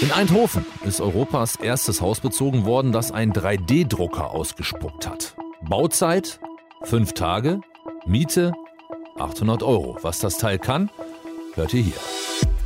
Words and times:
In 0.00 0.12
Eindhoven 0.12 0.64
ist 0.84 1.00
Europas 1.00 1.56
erstes 1.56 2.00
Haus 2.00 2.20
bezogen 2.20 2.64
worden, 2.64 2.92
das 2.92 3.12
ein 3.12 3.32
3D-Drucker 3.32 4.30
ausgespuckt 4.30 5.06
hat. 5.06 5.34
Bauzeit 5.62 6.40
fünf 6.82 7.12
Tage, 7.12 7.60
Miete 8.06 8.52
800 9.18 9.62
Euro. 9.62 9.98
Was 10.02 10.18
das 10.18 10.38
Teil 10.38 10.58
kann, 10.58 10.90
hört 11.54 11.74
ihr 11.74 11.82
hier. 11.82 11.92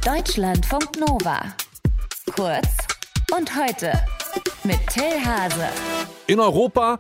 Deutschlandfunk 0.05 0.99
Nova. 0.99 1.41
Kurz 2.35 2.69
und 3.37 3.57
heute 3.57 3.93
mit 4.63 4.79
Till 4.89 5.25
Hase. 5.25 5.69
In 6.27 6.41
Europa 6.41 6.99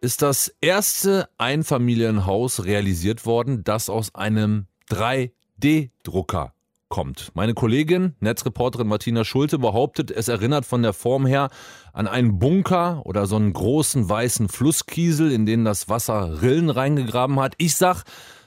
ist 0.00 0.22
das 0.22 0.54
erste 0.60 1.28
Einfamilienhaus 1.38 2.64
realisiert 2.64 3.26
worden, 3.26 3.64
das 3.64 3.90
aus 3.90 4.14
einem 4.14 4.66
3D-Drucker 4.90 6.54
kommt. 6.88 7.30
Meine 7.34 7.54
Kollegin, 7.54 8.14
Netzreporterin 8.20 8.88
Martina 8.88 9.24
Schulte, 9.24 9.58
behauptet, 9.58 10.10
es 10.10 10.28
erinnert 10.28 10.64
von 10.64 10.82
der 10.82 10.92
Form 10.92 11.26
her 11.26 11.50
an 11.92 12.06
einen 12.06 12.38
Bunker 12.38 13.02
oder 13.04 13.26
so 13.26 13.36
einen 13.36 13.52
großen 13.52 14.08
weißen 14.08 14.48
Flusskiesel, 14.48 15.30
in 15.30 15.46
den 15.46 15.64
das 15.64 15.88
Wasser 15.88 16.42
Rillen 16.42 16.70
reingegraben 16.70 17.38
hat. 17.40 17.54
Ich 17.58 17.76
sag, 17.76 18.04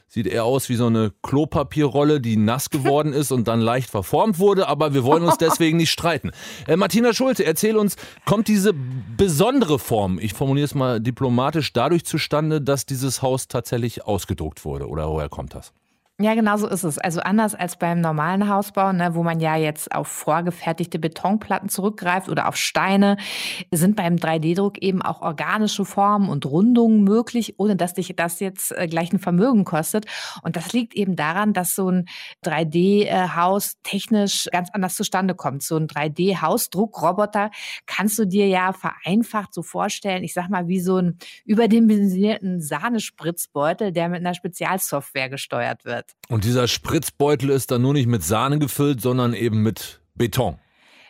sieht 0.07 0.27
eher 0.27 0.43
aus 0.43 0.67
wie 0.67 0.75
so 0.75 0.87
eine 0.87 1.13
Klopapierrolle, 1.21 2.19
die 2.19 2.35
nass 2.35 2.69
geworden 2.69 3.13
ist 3.13 3.31
und 3.31 3.47
dann 3.47 3.61
leicht 3.61 3.89
verformt 3.89 4.39
wurde, 4.39 4.67
aber 4.67 4.93
wir 4.93 5.05
wollen 5.05 5.23
uns 5.23 5.37
deswegen 5.39 5.77
nicht 5.77 5.91
streiten. 5.91 6.31
Äh, 6.67 6.75
Martina 6.75 7.13
Schulte, 7.13 7.45
erzähl 7.45 7.77
uns, 7.77 7.95
kommt 8.25 8.49
diese 8.49 8.73
besondere 8.73 9.79
Form, 9.79 10.19
ich 10.19 10.33
formuliere 10.33 10.65
es 10.65 10.75
mal 10.75 10.99
diplomatisch, 10.99 11.71
dadurch 11.71 12.03
zustande, 12.03 12.61
dass 12.61 12.85
dieses 12.85 13.21
Haus 13.21 13.47
tatsächlich 13.47 14.05
ausgedruckt 14.05 14.65
wurde 14.65 14.89
oder 14.89 15.07
woher 15.07 15.29
kommt 15.29 15.55
das? 15.55 15.71
Ja, 16.21 16.35
genau 16.35 16.55
so 16.57 16.67
ist 16.67 16.83
es. 16.83 16.99
Also 16.99 17.19
anders 17.21 17.55
als 17.55 17.77
beim 17.77 17.99
normalen 17.99 18.47
Hausbau, 18.47 18.91
ne, 18.93 19.15
wo 19.15 19.23
man 19.23 19.39
ja 19.39 19.55
jetzt 19.55 19.91
auf 19.91 20.07
vorgefertigte 20.07 20.99
Betonplatten 20.99 21.67
zurückgreift 21.67 22.29
oder 22.29 22.47
auf 22.47 22.57
Steine, 22.57 23.17
sind 23.71 23.95
beim 23.95 24.17
3D-Druck 24.17 24.77
eben 24.83 25.01
auch 25.01 25.21
organische 25.21 25.83
Formen 25.83 26.29
und 26.29 26.45
Rundungen 26.45 27.03
möglich, 27.03 27.55
ohne 27.57 27.75
dass 27.75 27.95
dich 27.95 28.15
das 28.15 28.39
jetzt 28.39 28.71
äh, 28.77 28.87
gleich 28.87 29.11
ein 29.11 29.17
Vermögen 29.17 29.65
kostet. 29.65 30.05
Und 30.43 30.57
das 30.57 30.73
liegt 30.73 30.93
eben 30.93 31.15
daran, 31.15 31.53
dass 31.53 31.73
so 31.73 31.89
ein 31.89 32.05
3D-Haus 32.45 33.77
technisch 33.81 34.47
ganz 34.51 34.69
anders 34.73 34.95
zustande 34.95 35.33
kommt. 35.33 35.63
So 35.63 35.75
ein 35.75 35.87
3D-Hausdruckroboter 35.87 37.49
kannst 37.87 38.19
du 38.19 38.25
dir 38.25 38.47
ja 38.47 38.73
vereinfacht 38.73 39.55
so 39.55 39.63
vorstellen, 39.63 40.23
ich 40.23 40.35
sag 40.35 40.49
mal, 40.49 40.67
wie 40.67 40.81
so 40.81 40.97
ein 40.97 41.17
überdimensionierten 41.45 42.61
Sahnespritzbeutel, 42.61 43.91
der 43.91 44.09
mit 44.09 44.19
einer 44.19 44.35
Spezialsoftware 44.35 45.29
gesteuert 45.29 45.83
wird. 45.83 46.10
Und 46.29 46.45
dieser 46.45 46.67
Spritzbeutel 46.67 47.49
ist 47.49 47.71
dann 47.71 47.81
nur 47.81 47.93
nicht 47.93 48.07
mit 48.07 48.23
Sahne 48.23 48.59
gefüllt, 48.59 49.01
sondern 49.01 49.33
eben 49.33 49.63
mit 49.63 50.01
Beton. 50.15 50.59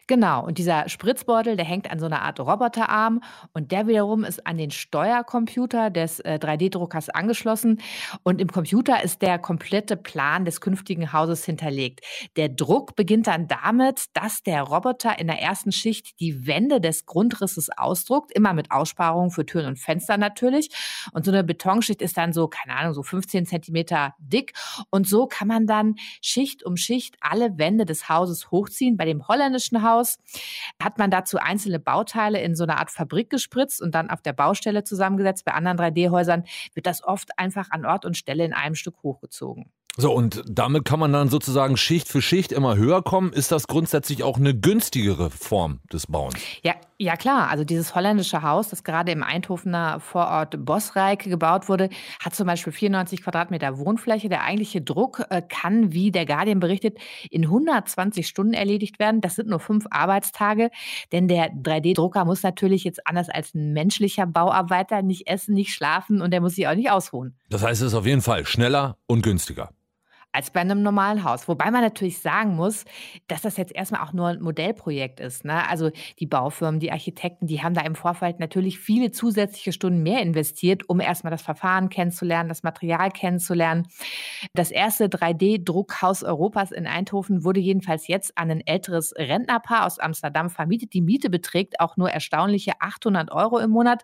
Genau, 0.08 0.46
und 0.46 0.58
dieser 0.58 0.90
Spritzbeutel, 0.90 1.56
der 1.56 1.66
hängt 1.66 1.90
an 1.90 2.00
so 2.00 2.06
einer 2.06 2.22
Art 2.22 2.40
Roboterarm 2.40 3.22
und 3.54 3.72
der 3.72 3.88
wiederum 3.88 4.24
ist 4.24 4.46
an 4.46 4.58
den 4.58 4.72
Steuercomputer 4.72 5.90
des 5.90 6.20
äh, 6.20 6.38
3D-Druckers 6.42 7.10
angeschlossen 7.10 7.82
und 8.24 8.42
im 8.42 8.50
Computer 8.52 9.04
ist 9.04 9.22
der 9.22 9.40
komplette 9.40 9.96
Plan 9.96 10.44
des 10.44 10.60
künftigen 10.60 11.14
Hauses 11.14 11.46
hinterlegt. 11.46 12.02
Der 12.36 12.50
Druck 12.50 12.96
beginnt 12.96 13.28
dann 13.28 13.48
damit, 13.48 14.06
dass 14.14 14.44
der 14.44 14.64
Roboter 14.64 15.18
in 15.18 15.28
der 15.28 15.40
ersten 15.40 15.72
Schicht 15.72 16.20
die 16.20 16.46
Wände 16.46 16.82
des 16.82 17.06
Grundrisses 17.06 17.70
ausdruckt, 17.78 18.32
immer 18.34 18.54
mit 18.54 18.72
Aussparungen 18.72 19.32
für 19.32 19.46
Türen 19.46 19.68
und 19.68 19.80
Fenster 19.80 20.18
natürlich. 20.18 20.70
Und 21.14 21.26
so 21.26 21.32
eine 21.32 21.44
Betonschicht 21.44 22.02
ist 22.02 22.18
dann 22.18 22.34
so, 22.34 22.48
keine 22.48 22.76
Ahnung, 22.76 22.94
so 22.94 23.04
15 23.04 23.46
Zentimeter 23.46 24.14
dick 24.20 24.54
und 24.90 25.08
so 25.08 25.28
kann 25.28 25.48
man 25.48 25.68
dann 25.68 25.96
Schicht 26.22 26.66
um 26.66 26.76
Schicht 26.76 27.16
alle 27.22 27.58
Wände 27.58 27.86
des 27.86 28.10
Hauses 28.10 28.52
hochziehen. 28.52 28.98
Bei 28.98 29.06
dem 29.06 29.28
holländischen 29.28 29.84
Haus 29.84 30.01
aus, 30.02 30.20
hat 30.82 30.98
man 30.98 31.12
dazu 31.12 31.38
einzelne 31.38 31.80
Bauteile 31.80 32.42
in 32.42 32.56
so 32.56 32.64
eine 32.64 32.78
Art 32.78 32.92
Fabrik 32.92 33.30
gespritzt 33.30 33.82
und 33.82 33.96
dann 33.96 34.10
auf 34.10 34.22
der 34.22 34.34
Baustelle 34.34 34.84
zusammengesetzt. 34.84 35.46
Bei 35.46 35.54
anderen 35.54 35.78
3D-Häusern 35.78 36.44
wird 36.74 36.86
das 36.86 37.04
oft 37.04 37.38
einfach 37.38 37.72
an 37.72 37.86
Ort 37.86 38.06
und 38.06 38.18
Stelle 38.18 38.44
in 38.44 38.54
einem 38.54 38.76
Stück 38.76 38.96
hochgezogen. 39.04 39.72
So, 40.02 40.12
und 40.12 40.42
damit 40.48 40.84
kann 40.84 41.00
man 41.00 41.14
dann 41.14 41.30
sozusagen 41.30 41.78
Schicht 41.78 42.08
für 42.08 42.24
Schicht 42.24 42.52
immer 42.52 42.76
höher 42.76 43.04
kommen. 43.04 43.32
Ist 43.34 43.52
das 43.52 43.68
grundsätzlich 43.68 44.24
auch 44.24 44.38
eine 44.38 44.56
günstigere 44.56 45.30
Form 45.30 45.80
des 45.94 46.08
Bauens? 46.08 46.34
Ja, 46.64 46.74
ja 46.98 47.16
klar. 47.16 47.50
Also 47.50 47.66
dieses 47.66 47.94
holländische 47.94 48.42
Haus, 48.42 48.70
das 48.70 48.84
gerade 48.84 49.12
im 49.12 49.22
Eindhovener 49.22 50.00
Vorort 50.00 50.66
Bosrijk 50.66 51.26
gebaut 51.26 51.70
wurde, 51.70 51.90
hat 52.20 52.34
zum 52.34 52.48
Beispiel 52.48 52.74
94 52.74 53.22
Quadratmeter 53.22 53.78
Wohnfläche. 53.78 54.28
Der 54.28 54.42
eigentliche 54.42 54.82
Druck 54.82 55.22
äh, 55.30 55.44
kann, 55.48 55.94
wie 55.94 56.10
der 56.10 56.26
Guardian 56.26 56.60
berichtet, 56.60 56.98
in 57.30 57.44
120 57.44 58.26
Stunden 58.26 58.54
erledigt 58.54 58.98
werden. 58.98 59.22
Das 59.22 59.36
sind 59.36 59.50
nur 59.50 59.60
fünf 59.60 59.86
Arbeitstage, 59.92 60.72
denn 61.12 61.28
der 61.28 61.54
3D-Drucker 61.54 62.26
muss 62.26 62.42
natürlich 62.42 62.86
jetzt 62.86 63.06
anders 63.06 63.30
als 63.30 63.54
ein 63.54 63.74
menschlicher 63.74 64.26
Bauarbeiter 64.26 65.04
nicht 65.04 65.28
essen, 65.28 65.54
nicht 65.54 65.76
schlafen 65.76 66.24
und 66.24 66.32
der 66.32 66.42
muss 66.42 66.56
sich 66.56 66.68
auch 66.68 66.74
nicht 66.74 66.90
ausruhen. 66.90 67.38
Das 67.52 67.62
heißt, 67.62 67.84
es 67.84 67.90
ist 67.90 67.94
auf 67.94 68.08
jeden 68.08 68.24
Fall 68.24 68.48
schneller 68.48 68.98
und 69.06 69.22
günstiger 69.22 69.70
als 70.32 70.52
bei 70.52 70.62
einem 70.62 70.82
normalen 70.82 71.24
Haus. 71.24 71.48
Wobei 71.48 71.72
man 71.72 71.82
natürlich 71.82 72.20
sagen 72.20 72.56
muss, 72.56 72.86
dass 73.28 73.42
das 73.42 73.58
jetzt 73.58 73.76
erstmal 73.76 74.02
auch 74.02 74.14
nur 74.14 74.28
ein 74.28 74.42
Modellprojekt 74.42 75.20
ist. 75.20 75.46
Ne? 75.46 75.68
Also 75.68 75.92
die 76.20 76.26
Baufirmen, 76.26 76.80
die 76.80 76.92
Architekten, 76.92 77.48
die 77.48 77.62
haben 77.62 77.74
da 77.74 77.82
im 77.82 77.96
Vorfeld 77.96 78.40
natürlich 78.40 78.80
viele 78.80 79.12
zusätzliche 79.12 79.74
Stunden 79.74 80.04
mehr 80.04 80.22
investiert, 80.22 80.88
um 80.90 81.00
erstmal 81.00 81.32
das 81.32 81.42
Verfahren 81.42 81.90
kennenzulernen, 81.90 82.50
das 82.50 82.64
Material 82.64 83.12
kennenzulernen. 83.12 83.88
Das 84.54 84.72
erste 84.72 85.08
3D-Druckhaus 85.08 86.24
Europas 86.24 86.72
in 86.72 86.88
Eindhoven 86.88 87.44
wurde 87.44 87.60
jedenfalls 87.60 88.08
jetzt 88.08 88.38
an 88.38 88.52
ein 88.52 88.62
älteres 88.66 89.14
Rentnerpaar 89.18 89.86
aus 89.86 90.00
Amsterdam 90.00 90.50
vermietet. 90.50 90.94
Die 90.94 91.02
Miete 91.02 91.30
beträgt 91.30 91.80
auch 91.80 91.98
nur 91.98 92.10
erstaunliche 92.10 92.74
800 92.80 93.32
Euro 93.32 93.60
im 93.60 93.72
Monat. 93.72 94.04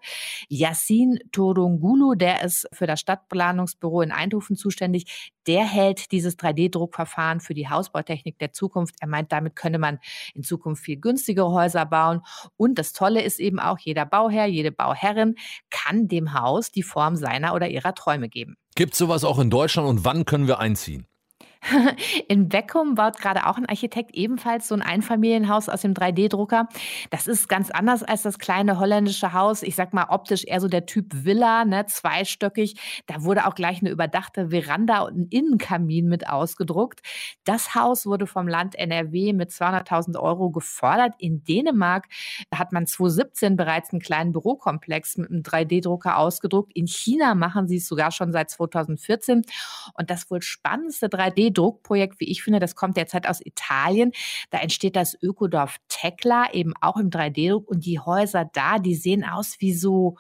Yassin 0.50 1.20
Todongulu, 1.32 2.16
der 2.16 2.44
ist 2.44 2.68
für 2.74 2.88
das 2.88 3.00
Stadtplanungsbüro 3.00 4.02
in 4.02 4.12
Eindhoven 4.12 4.56
zuständig, 4.56 5.32
der 5.48 5.66
hält 5.66 6.12
dieses 6.12 6.38
3D-Druckverfahren 6.38 7.40
für 7.40 7.54
die 7.54 7.70
Hausbautechnik 7.70 8.38
der 8.38 8.52
Zukunft. 8.52 8.96
Er 9.00 9.08
meint, 9.08 9.32
damit 9.32 9.56
könne 9.56 9.80
man 9.80 10.00
in 10.36 10.44
Zukunft 10.44 10.84
viel 10.84 10.98
günstigere 10.98 11.52
Häuser 11.52 11.86
bauen. 11.86 12.22
Und 12.58 12.78
das 12.78 12.94
Tolle 12.94 13.22
ist 13.22 13.40
eben 13.40 13.60
auch, 13.60 13.80
jeder 13.80 14.06
Bauherr, 14.06 14.46
jede 14.46 14.72
Bauherrin 14.72 15.36
kann 15.70 16.08
dem 16.08 16.34
Haus 16.34 16.72
die 16.72 16.84
Form 16.84 17.16
seiner 17.16 17.56
oder 17.56 17.70
ihrer 17.70 17.96
Träume 17.96 18.30
geben. 18.30 18.58
Gibt 18.76 18.94
es 18.94 19.00
sowas 19.00 19.24
auch 19.24 19.40
in 19.40 19.50
Deutschland 19.50 19.88
und 19.88 20.06
wann 20.06 20.26
können 20.26 20.48
wir 20.48 20.60
einziehen? 20.60 21.07
In 22.28 22.50
Beckum 22.50 22.96
baut 22.96 23.18
gerade 23.18 23.48
auch 23.48 23.58
ein 23.58 23.66
Architekt 23.66 24.16
ebenfalls 24.16 24.68
so 24.68 24.76
ein 24.76 24.82
Einfamilienhaus 24.82 25.70
aus 25.70 25.82
dem 25.82 25.94
3D-Drucker. 25.94 26.68
Das 27.10 27.28
ist 27.28 27.50
ganz 27.50 27.72
anders 27.72 28.04
als 28.04 28.24
das 28.24 28.40
kleine 28.40 28.80
holländische 28.80 29.34
Haus. 29.34 29.64
Ich 29.64 29.76
sag 29.76 29.94
mal 29.94 30.08
optisch 30.10 30.46
eher 30.46 30.62
so 30.62 30.68
der 30.68 30.86
Typ 30.86 31.26
Villa, 31.26 31.66
ne, 31.66 31.86
zweistöckig. 31.86 33.04
Da 33.08 33.24
wurde 33.24 33.48
auch 33.48 33.56
gleich 33.56 33.82
eine 33.82 33.90
überdachte 33.90 34.50
Veranda 34.50 35.02
und 35.02 35.18
ein 35.18 35.28
Innenkamin 35.30 36.08
mit 36.08 36.30
ausgedruckt. 36.30 37.02
Das 37.44 37.76
Haus 37.76 38.06
wurde 38.06 38.28
vom 38.28 38.48
Land 38.48 38.76
NRW 38.76 39.34
mit 39.34 39.52
200.000 39.52 40.20
Euro 40.20 40.52
gefordert. 40.52 41.14
In 41.18 41.44
Dänemark 41.44 42.08
hat 42.54 42.72
man 42.72 42.86
2017 42.88 43.56
bereits 43.56 43.92
einen 43.92 44.02
kleinen 44.02 44.32
Bürokomplex 44.32 45.18
mit 45.18 45.30
einem 45.30 45.42
3D-Drucker 45.42 46.18
ausgedruckt. 46.18 46.74
In 46.76 46.88
China 46.88 47.36
machen 47.36 47.68
sie 47.68 47.78
es 47.78 47.88
sogar 47.88 48.12
schon 48.12 48.32
seit 48.32 48.50
2014. 48.50 49.44
Und 49.94 50.10
das 50.10 50.30
wohl 50.30 50.42
spannendste 50.42 51.08
3D 51.08 51.47
3D-Druckprojekt, 51.50 52.20
wie 52.20 52.30
ich 52.30 52.44
finde, 52.44 52.60
das 52.60 52.76
kommt 52.76 52.98
derzeit 52.98 53.28
aus 53.28 53.46
Italien. 53.46 54.12
Da 54.50 54.60
entsteht 54.60 54.96
das 54.96 55.18
Ökodorf 55.22 55.78
Tekla 55.88 56.54
eben 56.54 56.74
auch 56.82 56.98
im 56.98 57.10
3D-Druck 57.10 57.68
und 57.70 57.86
die 57.86 58.00
Häuser 58.00 58.50
da, 58.54 58.80
die 58.80 58.96
sehen 58.96 59.24
aus 59.24 59.58
wie 59.60 59.74
so 59.74 60.18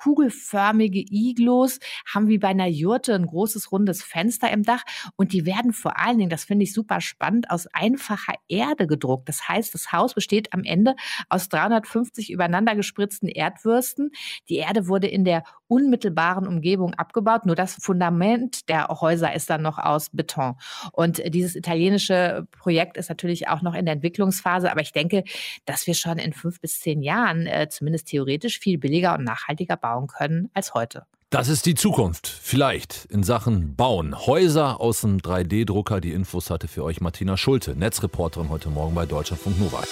kugelförmige 0.00 1.04
Iglos, 1.10 1.78
haben 2.12 2.28
wie 2.28 2.38
bei 2.38 2.48
einer 2.48 2.66
Jurte 2.66 3.14
ein 3.14 3.26
großes 3.26 3.70
rundes 3.70 4.02
Fenster 4.02 4.50
im 4.50 4.62
Dach 4.62 4.82
und 5.16 5.32
die 5.32 5.44
werden 5.44 5.72
vor 5.72 5.98
allen 5.98 6.16
Dingen, 6.16 6.30
das 6.30 6.44
finde 6.44 6.64
ich 6.64 6.72
super 6.72 7.02
spannend, 7.02 7.50
aus 7.50 7.66
einfacher 7.66 8.34
Erde 8.48 8.86
gedruckt. 8.86 9.28
Das 9.28 9.46
heißt, 9.46 9.74
das 9.74 9.92
Haus 9.92 10.14
besteht 10.14 10.54
am 10.54 10.64
Ende 10.64 10.96
aus 11.28 11.50
350 11.50 12.30
übereinander 12.30 12.74
gespritzten 12.74 13.28
Erdwürsten. 13.28 14.10
Die 14.48 14.56
Erde 14.56 14.88
wurde 14.88 15.06
in 15.06 15.24
der 15.24 15.44
unmittelbaren 15.70 16.46
Umgebung 16.46 16.94
abgebaut, 16.94 17.46
nur 17.46 17.56
das 17.56 17.74
Fundament 17.74 18.68
der 18.68 18.88
Häuser 18.88 19.34
ist 19.34 19.50
dann 19.50 19.62
noch 19.62 19.78
aus 19.78 20.10
Beton. 20.10 20.56
Und 20.92 21.22
dieses 21.32 21.54
italienische 21.54 22.46
Projekt 22.58 22.96
ist 22.96 23.08
natürlich 23.08 23.48
auch 23.48 23.62
noch 23.62 23.74
in 23.74 23.84
der 23.84 23.94
Entwicklungsphase, 23.94 24.70
aber 24.70 24.80
ich 24.80 24.92
denke, 24.92 25.24
dass 25.66 25.86
wir 25.86 25.94
schon 25.94 26.18
in 26.18 26.32
fünf 26.32 26.60
bis 26.60 26.80
zehn 26.80 27.02
Jahren 27.02 27.46
äh, 27.46 27.68
zumindest 27.68 28.08
theoretisch 28.08 28.58
viel 28.58 28.78
billiger 28.78 29.16
und 29.16 29.24
nachhaltiger 29.24 29.76
bauen 29.76 30.00
bauen 30.00 30.06
können 30.06 30.50
als 30.54 30.74
heute. 30.74 31.04
Das 31.30 31.48
ist 31.48 31.66
die 31.66 31.74
Zukunft. 31.74 32.26
Vielleicht 32.26 33.06
in 33.08 33.22
Sachen 33.22 33.76
Bauen. 33.76 34.26
Häuser 34.26 34.80
aus 34.80 35.02
dem 35.02 35.18
3D-Drucker. 35.18 36.00
Die 36.00 36.12
Infos 36.12 36.50
hatte 36.50 36.66
für 36.66 36.82
euch 36.82 37.00
Martina 37.00 37.36
Schulte, 37.36 37.76
Netzreporterin 37.76 38.48
heute 38.48 38.68
Morgen 38.68 38.94
bei 38.94 39.06
Deutschlandfunk 39.06 39.60
Nova. 39.60 39.84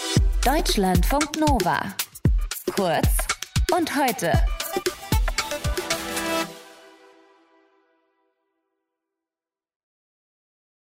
Deutschlandfunk 0.44 1.38
Nova. 1.38 1.94
Kurz 2.74 3.08
und 3.70 3.94
heute. 3.96 4.32